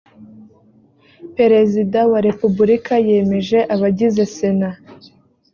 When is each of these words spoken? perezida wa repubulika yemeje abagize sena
perezida 1.37 1.99
wa 2.11 2.19
repubulika 2.27 2.93
yemeje 3.07 3.59
abagize 3.73 4.23
sena 4.35 4.69